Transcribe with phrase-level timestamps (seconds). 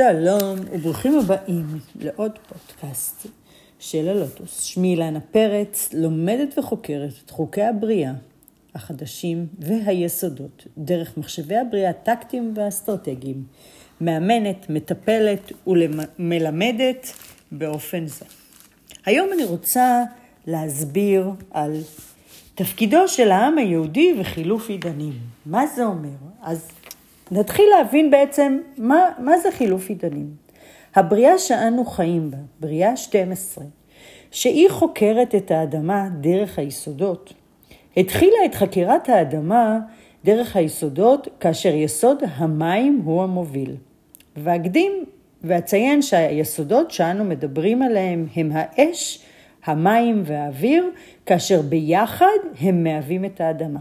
[0.00, 1.66] שלום וברוכים הבאים
[2.00, 3.26] לעוד פודקאסט
[3.78, 4.62] של הלוטוס.
[4.62, 8.12] שמי אילנה פרץ, לומדת וחוקרת את חוקי הבריאה
[8.74, 13.44] החדשים והיסודות דרך מחשבי הבריאה הטקטיים והאסטרטגיים,
[14.00, 17.12] מאמנת, מטפלת ומלמדת
[17.52, 18.24] באופן זה.
[19.06, 20.02] היום אני רוצה
[20.46, 21.76] להסביר על
[22.54, 25.18] תפקידו של העם היהודי וחילוף עידנים.
[25.46, 26.08] מה זה אומר?
[26.42, 26.68] אז
[27.30, 30.30] נתחיל להבין בעצם מה, מה זה חילוף עידנים.
[30.94, 33.64] הבריאה שאנו חיים בה, בריאה 12,
[34.30, 37.32] שהיא חוקרת את האדמה דרך היסודות,
[37.96, 39.78] התחילה את חקירת האדמה
[40.24, 43.76] דרך היסודות כאשר יסוד המים הוא המוביל.
[44.36, 44.92] ואקדים
[45.44, 49.24] ואציין שהיסודות שאנו מדברים עליהם הם האש,
[49.64, 50.90] המים והאוויר,
[51.26, 52.26] כאשר ביחד
[52.60, 53.80] הם מהווים את האדמה.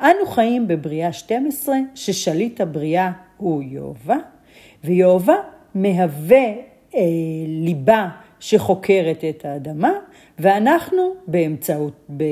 [0.00, 4.16] אנו חיים בבריאה 12, ששליט הבריאה הוא יהובה,
[4.84, 5.34] ויהובה
[5.74, 6.46] מהווה
[6.94, 7.00] אה,
[7.46, 8.08] ליבה
[8.40, 9.92] שחוקרת את האדמה,
[10.38, 12.24] ואנחנו באמצעות, ב,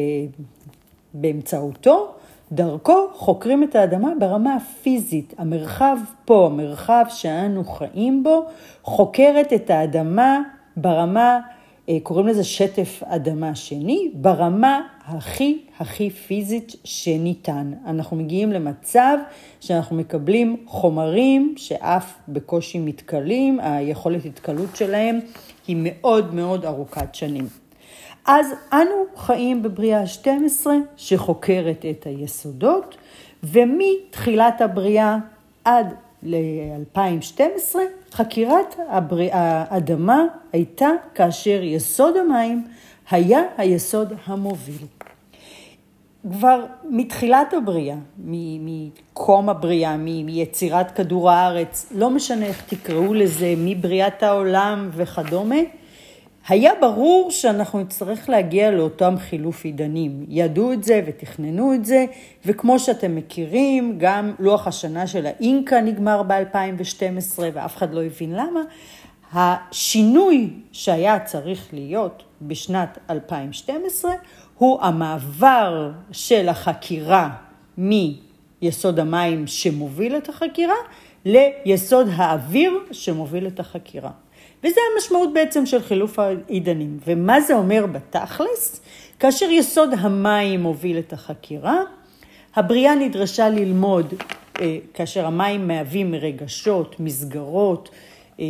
[1.15, 2.15] באמצעותו,
[2.53, 5.35] דרכו, חוקרים את האדמה ברמה הפיזית.
[5.39, 8.47] המרחב פה, המרחב שאנו חיים בו,
[8.83, 10.43] חוקרת את האדמה
[10.77, 11.41] ברמה
[12.03, 17.73] קוראים לזה שטף אדמה שני, ברמה הכי הכי פיזית שניתן.
[17.87, 19.19] אנחנו מגיעים למצב
[19.61, 25.21] שאנחנו מקבלים חומרים שאף בקושי מתכלים, היכולת התכלות שלהם
[25.67, 27.47] היא מאוד מאוד ארוכת שנים.
[28.27, 32.97] אז אנו חיים בבריאה ה-12 שחוקרת את היסודות,
[33.45, 35.17] ומתחילת הבריאה
[35.65, 37.77] עד ל-2012,
[38.13, 38.77] חקירת
[39.33, 42.65] האדמה הייתה כאשר יסוד המים
[43.11, 44.87] היה היסוד המוביל.
[46.31, 54.91] כבר מתחילת הבריאה, מקום הבריאה, מיצירת כדור הארץ, לא משנה איך תקראו לזה, מבריאת העולם
[54.93, 55.57] וכדומה,
[56.49, 60.25] היה ברור שאנחנו נצטרך להגיע לאותם חילוף עידנים.
[60.29, 62.05] ידעו את זה ותכננו את זה,
[62.47, 68.61] וכמו שאתם מכירים, גם לוח השנה של האינקה נגמר ב-2012 ואף אחד לא הבין למה.
[69.33, 74.13] השינוי שהיה צריך להיות בשנת 2012
[74.59, 77.31] הוא המעבר של החקירה
[77.79, 80.75] מיסוד המים שמוביל את החקירה
[81.25, 84.11] ליסוד האוויר שמוביל את החקירה.
[84.65, 86.99] וזה המשמעות בעצם של חילוף העידנים.
[87.07, 88.81] ומה זה אומר בתכלס?
[89.19, 91.81] כאשר יסוד המים מוביל את החקירה,
[92.57, 94.15] הבריאה נדרשה ללמוד
[94.61, 97.91] אה, כאשר המים מהווים רגשות, מסגרות,
[98.41, 98.45] אה,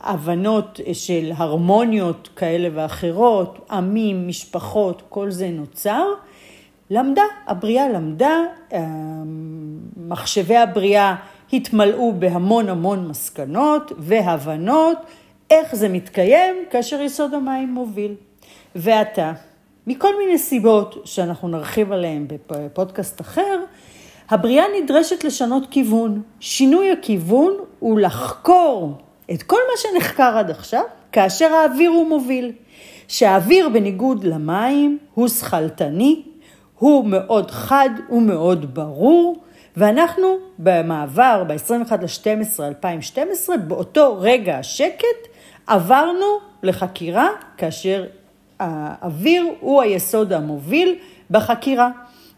[0.00, 6.04] הבנות של הרמוניות כאלה ואחרות, עמים, משפחות, כל זה נוצר.
[6.90, 8.42] למדה, הבריאה למדה,
[8.72, 8.86] אה,
[9.96, 11.14] מחשבי הבריאה
[11.52, 14.98] התמלאו בהמון המון מסקנות והבנות
[15.50, 18.14] איך זה מתקיים כאשר יסוד המים מוביל.
[18.74, 19.32] ועתה,
[19.86, 23.60] מכל מיני סיבות שאנחנו נרחיב עליהן בפודקאסט אחר,
[24.30, 26.22] הבריאה נדרשת לשנות כיוון.
[26.40, 28.94] שינוי הכיוון הוא לחקור
[29.30, 30.82] את כל מה שנחקר עד עכשיו,
[31.12, 32.52] כאשר האוויר הוא מוביל.
[33.08, 36.22] שהאוויר בניגוד למים הוא שכלתני,
[36.78, 39.42] הוא מאוד חד, הוא מאוד ברור,
[39.76, 45.27] ואנחנו במעבר ב-21 ל-12 2012, באותו רגע השקט,
[45.68, 46.26] עברנו
[46.62, 48.04] לחקירה כאשר
[48.60, 50.94] האוויר הוא היסוד המוביל
[51.30, 51.90] בחקירה.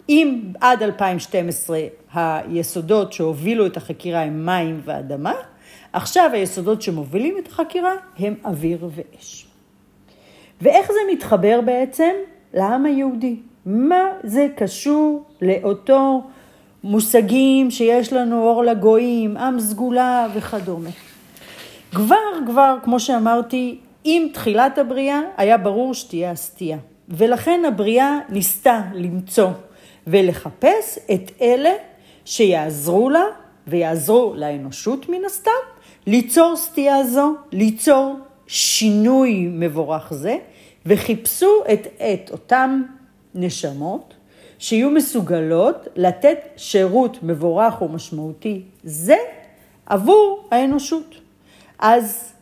[0.09, 1.81] אם עד 2012
[2.13, 5.33] היסודות שהובילו את החקירה הם מים ואדמה,
[5.93, 9.47] עכשיו היסודות שמובילים את החקירה הם אוויר ואש.
[10.61, 12.13] ואיך זה מתחבר בעצם
[12.55, 13.37] לעם היהודי?
[13.67, 16.23] מה זה קשור לאותו
[16.85, 20.91] מושגים שיש לנו אור לגויים, עם סגולה וכדומה?
[21.91, 26.79] כבר, כבר, כמו שאמרתי, עם תחילת הבריאה היה ברור שתהיה הסטייה.
[27.09, 29.49] ולכן הבריאה ניסתה למצוא
[30.07, 31.73] ולחפש את אלה
[32.25, 33.25] שיעזרו לה
[33.67, 35.51] ויעזרו לאנושות מן הסתם,
[36.07, 38.17] ליצור סטייה זו, ליצור
[38.47, 40.37] שינוי מבורך זה,
[40.87, 42.83] וחיפשו את, את אותם
[43.35, 44.15] נשמות
[44.59, 49.17] שיהיו מסוגלות לתת שירות מבורך ומשמעותי זה
[49.87, 51.15] עבור האנושות.
[51.81, 52.33] אז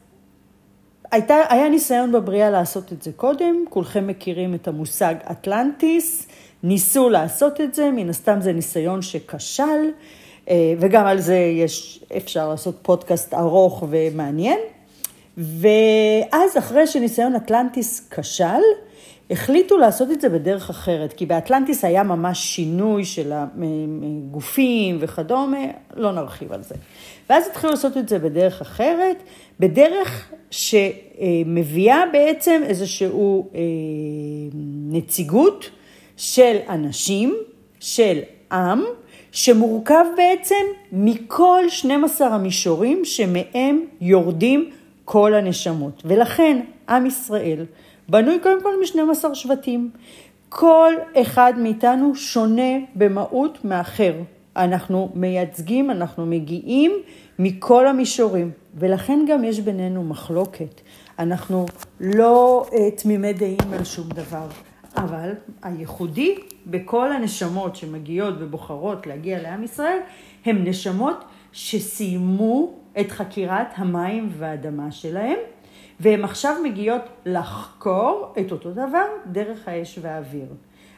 [1.13, 6.27] הייתה, היה ניסיון בבריאה לעשות את זה קודם, כולכם מכירים את המושג אטלנטיס,
[6.63, 9.91] ניסו לעשות את זה, מן הסתם זה ניסיון שכשל,
[10.49, 14.59] אה, וגם על זה יש, אפשר לעשות פודקאסט ארוך ומעניין.
[15.37, 18.63] ואז אחרי שניסיון אטלנטיס כשל,
[19.31, 25.59] החליטו לעשות את זה בדרך אחרת, כי באטלנטיס היה ממש שינוי של הגופים וכדומה,
[25.97, 26.75] לא נרחיב על זה.
[27.31, 29.23] ואז התחילו לעשות את זה בדרך אחרת,
[29.61, 33.61] בדרך שמביאה בעצם איזושהי אה,
[34.89, 35.71] נציגות
[36.17, 37.37] של אנשים,
[37.81, 38.19] של
[38.53, 38.83] עם,
[39.33, 44.71] שמורכב בעצם מכל 12 המישורים שמהם יורדים
[45.05, 46.03] כל הנשמות.
[46.05, 47.65] ולכן עם ישראל
[48.11, 49.91] בנוי קודם כל מ-12 שבטים.
[50.49, 54.13] כל אחד מאיתנו שונה במהות מאחר.
[54.57, 56.93] אנחנו מייצגים, אנחנו מגיעים
[57.39, 60.81] מכל המישורים, ולכן גם יש בינינו מחלוקת.
[61.19, 61.67] אנחנו
[62.01, 64.47] לא uh, תמימי דעים על שום דבר,
[64.97, 65.33] אבל
[65.63, 66.35] הייחודי
[66.67, 69.99] בכל הנשמות שמגיעות ובוחרות להגיע לעם ישראל,
[70.45, 75.39] הם נשמות שסיימו את חקירת המים והאדמה שלהם,
[76.01, 80.47] והן עכשיו מגיעות לחקור את אותו דבר דרך האש והאוויר.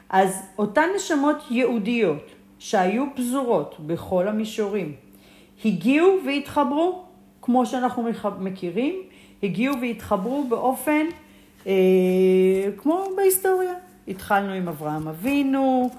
[0.08, 4.94] אז אותן נשמות יהודיות שהיו פזורות בכל המישורים,
[5.64, 7.04] הגיעו והתחברו,
[7.42, 8.06] כמו שאנחנו
[8.38, 8.94] מכירים,
[9.42, 11.06] הגיעו והתחברו באופן
[11.66, 11.72] אה,
[12.76, 13.74] כמו בהיסטוריה.
[14.08, 15.90] התחלנו עם אברהם אבינו,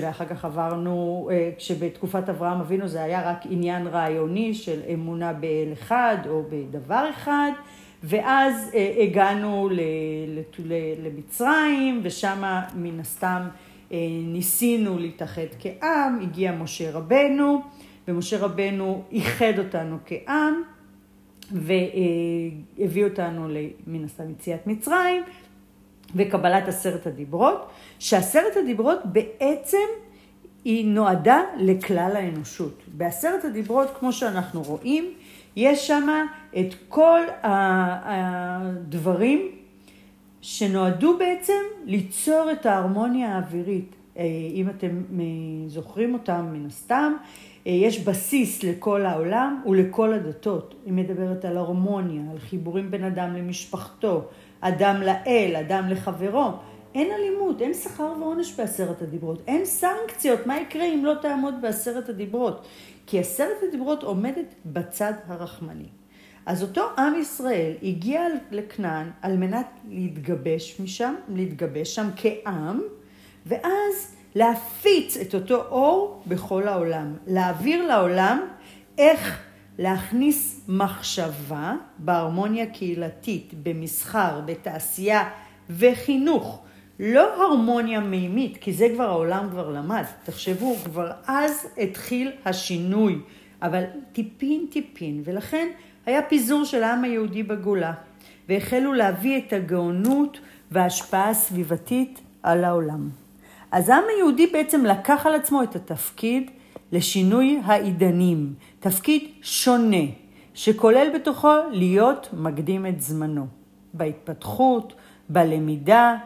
[0.00, 5.68] ואחר כך עברנו, אה, כשבתקופת אברהם אבינו זה היה רק עניין רעיוני של אמונה באל
[5.72, 7.50] אחד או בדבר אחד,
[8.04, 9.68] ואז אה, הגענו
[11.04, 12.42] למצרים, ושם
[12.74, 13.42] מן הסתם
[13.92, 17.62] אה, ניסינו להתאחד כעם, הגיע משה רבנו,
[18.08, 20.62] ומשה רבנו איחד אותנו כעם,
[21.52, 23.48] והביא אותנו
[23.86, 25.22] מן הסתם יציאת מצרים,
[26.14, 29.86] וקבלת עשרת הדיברות, שעשרת הדיברות בעצם
[30.64, 32.82] היא נועדה לכלל האנושות.
[32.88, 35.14] בעשרת הדיברות, כמו שאנחנו רואים,
[35.56, 36.08] יש שם
[36.58, 37.20] את כל
[38.02, 39.48] הדברים
[40.40, 43.94] שנועדו בעצם ליצור את ההרמוניה האווירית.
[44.18, 44.24] אה,
[44.54, 45.02] אם אתם
[45.66, 47.12] זוכרים אותם מן הסתם,
[47.66, 50.74] אה, יש בסיס לכל העולם ולכל הדתות.
[50.86, 54.24] היא מדברת על הרמוניה, על חיבורים בין אדם למשפחתו,
[54.60, 56.52] אדם לאל, אדם לחברו.
[56.96, 62.08] אין אלימות, אין שכר ועונש בעשרת הדיברות, אין סנקציות, מה יקרה אם לא תעמוד בעשרת
[62.08, 62.66] הדיברות?
[63.06, 65.88] כי עשרת הדיברות עומדת בצד הרחמני.
[66.46, 72.80] אז אותו עם ישראל הגיע לכנען על מנת להתגבש משם, להתגבש שם כעם,
[73.46, 78.40] ואז להפיץ את אותו אור בכל העולם, להעביר לעולם
[78.98, 79.42] איך
[79.78, 85.30] להכניס מחשבה בהרמוניה קהילתית, במסחר, בתעשייה
[85.70, 86.65] וחינוך.
[87.00, 90.04] לא הרמוניה מימית, כי זה כבר העולם כבר למד.
[90.24, 93.18] תחשבו, כבר אז התחיל השינוי,
[93.62, 95.68] אבל טיפין טיפין, ולכן
[96.06, 97.92] היה פיזור של העם היהודי בגולה,
[98.48, 100.38] והחלו להביא את הגאונות
[100.70, 103.08] וההשפעה הסביבתית על העולם.
[103.72, 106.50] אז העם היהודי בעצם לקח על עצמו את התפקיד
[106.92, 110.04] לשינוי העידנים, תפקיד שונה,
[110.54, 113.46] שכולל בתוכו להיות מקדים את זמנו,
[113.94, 114.92] בהתפתחות,
[115.28, 116.16] בלמידה,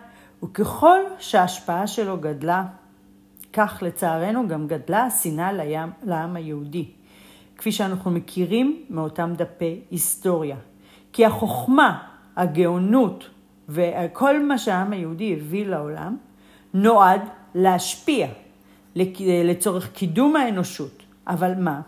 [0.43, 2.65] וככל שההשפעה שלו גדלה,
[3.53, 5.53] כך לצערנו גם גדלה השנאה
[6.03, 6.89] לעם היהודי,
[7.57, 10.57] כפי שאנחנו מכירים מאותם דפי היסטוריה.
[11.13, 11.99] כי החוכמה,
[12.37, 13.31] הגאונות
[13.69, 16.17] וכל מה שהעם היהודי הביא לעולם,
[16.75, 17.21] נועד
[17.55, 18.29] להשפיע
[19.45, 21.03] לצורך קידום האנושות.
[21.27, 21.81] אבל מה?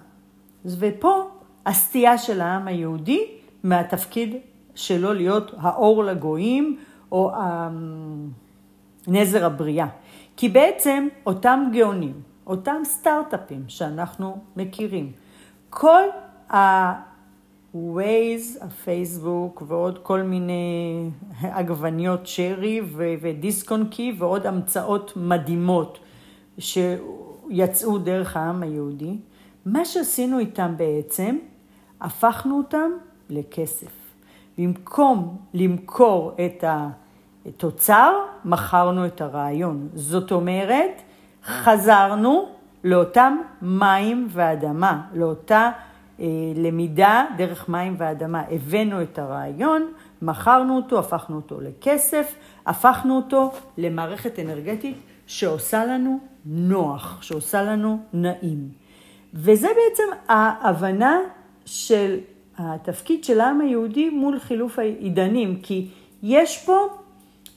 [0.64, 1.30] ופה
[1.66, 3.26] הסטייה של העם היהודי
[3.62, 4.36] מהתפקיד
[4.74, 6.78] שלו להיות האור לגויים,
[7.12, 7.30] או
[9.06, 9.86] נזר הבריאה.
[10.36, 15.12] כי בעצם אותם גאונים, אותם סטארט-אפים שאנחנו מכירים,
[15.70, 16.02] כל
[16.50, 17.78] ה-Waze,
[18.64, 25.98] הפייסבוק ועוד כל מיני עגבניות שרי ודיסקונקי ועוד המצאות מדהימות
[26.58, 29.18] שיצאו דרך העם היהודי,
[29.66, 31.36] מה שעשינו איתם בעצם,
[32.00, 32.90] הפכנו אותם
[33.30, 34.02] לכסף.
[34.58, 36.88] במקום למכור את ה...
[37.56, 38.12] תוצר,
[38.44, 39.88] מכרנו את הרעיון.
[39.94, 41.02] זאת אומרת,
[41.44, 42.48] חזרנו
[42.84, 45.70] לאותם מים ואדמה, לאותה
[46.20, 48.42] אה, למידה דרך מים ואדמה.
[48.50, 52.34] הבאנו את הרעיון, מכרנו אותו, הפכנו אותו לכסף,
[52.66, 54.96] הפכנו אותו למערכת אנרגטית
[55.26, 58.68] שעושה לנו נוח, שעושה לנו נעים.
[59.34, 61.18] וזה בעצם ההבנה
[61.64, 62.18] של
[62.58, 65.88] התפקיד של העם היהודי מול חילוף העידנים, כי
[66.22, 66.86] יש פה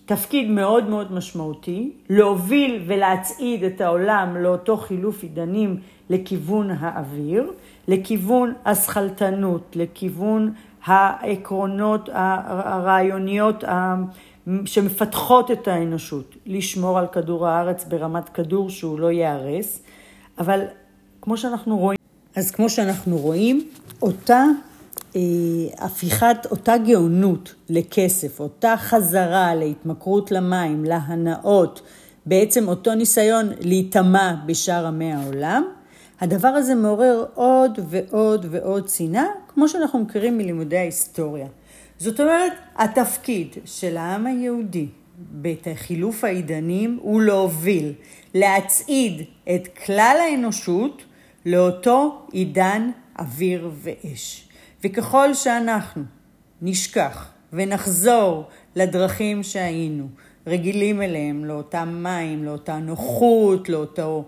[0.05, 7.51] תפקיד מאוד מאוד משמעותי, להוביל ולהצעיד את העולם לאותו חילוף עידנים לכיוון האוויר,
[7.87, 10.53] לכיוון השכלתנות, לכיוון
[10.85, 13.63] העקרונות הרעיוניות
[14.65, 19.81] שמפתחות את האנושות, לשמור על כדור הארץ ברמת כדור שהוא לא ייהרס,
[20.37, 20.61] אבל
[21.21, 21.97] כמו שאנחנו רואים,
[22.35, 23.69] אז כמו שאנחנו רואים,
[24.01, 24.43] אותה
[25.77, 31.81] הפיכת, אותה גאונות לכסף, אותה חזרה להתמכרות למים, להנאות,
[32.25, 35.63] בעצם אותו ניסיון להיטמע בשאר עמי העולם,
[36.19, 41.47] הדבר הזה מעורר עוד ועוד ועוד שנאה, כמו שאנחנו מכירים מלימודי ההיסטוריה.
[41.97, 44.87] זאת אומרת, התפקיד של העם היהודי
[45.41, 47.93] בחילוף העידנים הוא להוביל,
[48.33, 49.21] להצעיד
[49.55, 51.03] את כלל האנושות
[51.45, 54.44] לאותו עידן אוויר ואש.
[54.83, 56.03] וככל שאנחנו
[56.61, 58.43] נשכח ונחזור
[58.75, 60.07] לדרכים שהיינו
[60.47, 64.25] רגילים אליהם, לאותם מים, לאותה נוחות, לאותו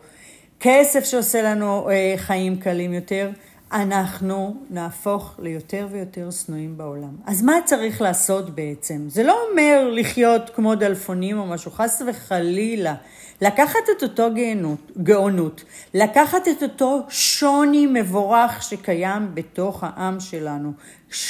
[0.60, 3.30] כסף שעושה לנו אה, חיים קלים יותר,
[3.72, 7.16] אנחנו נהפוך ליותר ויותר שנואים בעולם.
[7.26, 9.10] אז מה צריך לעשות בעצם?
[9.10, 12.96] זה לא אומר לחיות כמו דלפונים או משהו, חס וחלילה.
[13.42, 15.64] לקחת את אותו גאונות, גאונות,
[15.94, 20.72] לקחת את אותו שוני מבורך שקיים בתוך העם שלנו.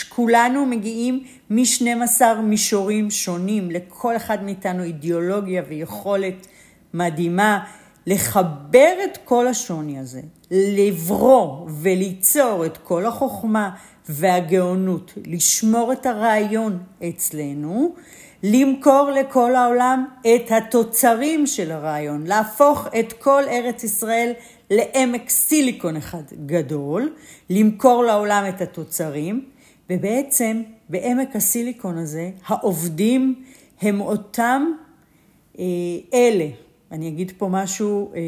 [0.10, 6.48] כולנו מגיעים מ-12 מישורים שונים, לכל אחד מאיתנו אידיאולוגיה ויכולת
[6.94, 7.64] מדהימה.
[8.08, 10.22] לחבר את כל השוני הזה,
[10.52, 13.70] לברוא וליצור את כל החוכמה
[14.10, 17.96] והגאונות, לשמור את הרעיון אצלנו,
[18.44, 24.32] למכור לכל העולם את התוצרים של הרעיון, להפוך את כל ארץ ישראל
[24.70, 27.14] לעמק סיליקון אחד גדול,
[27.50, 29.46] למכור לעולם את התוצרים,
[29.90, 33.44] ובעצם בעמק הסיליקון הזה העובדים
[33.82, 34.72] הם אותם
[35.60, 35.64] אה,
[36.14, 36.48] אלה
[36.92, 38.20] אני אגיד פה משהו אה,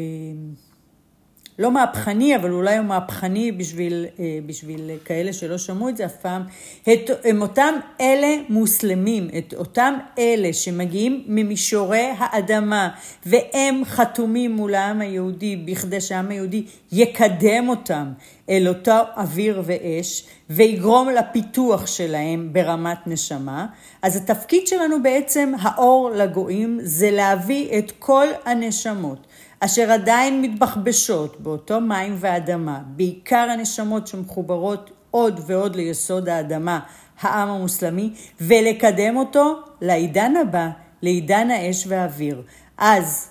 [1.60, 6.16] לא מהפכני, אבל אולי הוא מהפכני בשביל, אה, בשביל כאלה שלא שמעו את זה אף
[6.16, 6.42] פעם,
[6.82, 12.88] את, הם אותם אלה מוסלמים, את אותם אלה שמגיעים ממישורי האדמה,
[13.26, 18.12] והם חתומים מול העם היהודי, בכדי שהעם היהודי יקדם אותם
[18.50, 23.66] אל אותו אוויר ואש, ויגרום לפיתוח שלהם ברמת נשמה.
[24.02, 29.26] אז התפקיד שלנו בעצם, האור לגויים, זה להביא את כל הנשמות.
[29.60, 36.80] אשר עדיין מתבחבשות באותו מים ואדמה, בעיקר הנשמות שמחוברות עוד ועוד ליסוד האדמה,
[37.20, 40.68] העם המוסלמי, ולקדם אותו לעידן הבא,
[41.02, 42.42] לעידן האש והאוויר.
[42.78, 43.30] אז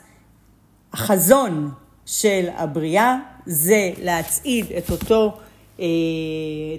[0.93, 1.71] החזון
[2.05, 5.38] של הבריאה זה להצעיד את אותו,
[5.79, 5.86] אה,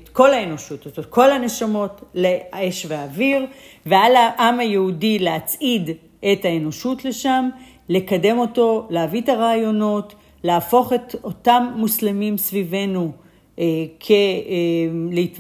[0.03, 3.47] את כל האנושות, את כל הנשמות לאש והאוויר,
[3.87, 5.91] ועל העם היהודי להצעיד
[6.33, 7.49] את האנושות לשם,
[7.91, 13.13] לקדם אותו, להביא את הרעיונות, להפוך את אותם מוסלמים סביבנו
[13.59, 13.65] אה,
[14.01, 14.17] כ, אה,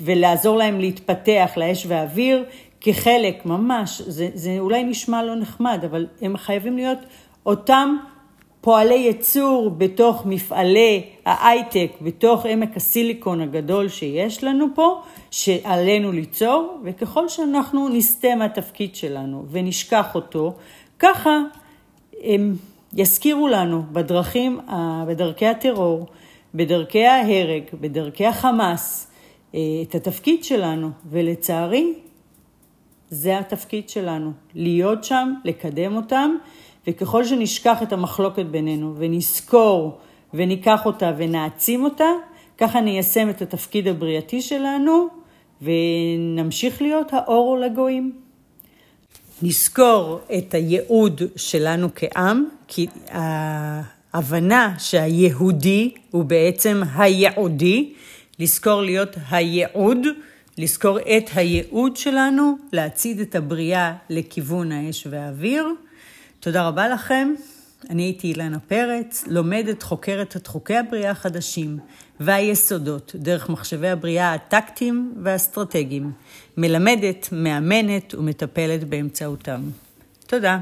[0.00, 2.45] ולעזור להם להתפתח לאש ואוויר
[2.80, 6.99] כחלק ממש, זה, זה אולי נשמע לא נחמד, אבל הם חייבים להיות
[7.47, 7.97] אותם
[8.61, 17.28] פועלי ייצור בתוך מפעלי ההייטק, בתוך עמק הסיליקון הגדול שיש לנו פה, שעלינו ליצור, וככל
[17.28, 20.54] שאנחנו נסטה מהתפקיד שלנו ונשכח אותו,
[20.99, 21.38] ככה
[22.25, 22.57] הם
[22.95, 24.61] יזכירו לנו בדרכים,
[25.07, 26.07] בדרכי הטרור,
[26.55, 29.11] בדרכי ההרג, בדרכי החמאס,
[29.55, 31.95] אה, את התפקיד שלנו, ולצערי,
[33.11, 36.31] זה התפקיד שלנו, להיות שם, לקדם אותם,
[36.87, 39.99] וככל שנשכח את המחלוקת בינינו ונזכור
[40.35, 42.11] וניקח אותה ונעצים אותה,
[42.59, 45.07] ככה ניישם את התפקיד הבריאתי שלנו
[45.62, 48.12] ונמשיך להיות האור לגויים.
[49.43, 57.93] נזכור את הייעוד שלנו כעם, כי ההבנה שהיהודי הוא בעצם הייעודי,
[58.39, 60.07] לזכור להיות הייעוד,
[60.59, 65.67] לזכור את הייעוד שלנו, להצעיד את הבריאה לכיוון האש והאוויר.
[66.41, 67.35] תודה רבה לכם.
[67.91, 71.79] אני הייתי אילנה פרץ, לומדת, חוקרת את חוקי הבריאה החדשים
[72.21, 76.13] והיסודות דרך מחשבי הבריאה הטקטיים והאסטרטגיים,
[76.57, 79.61] מלמדת, מאמנת ומטפלת באמצעותם.
[80.27, 80.59] תודה.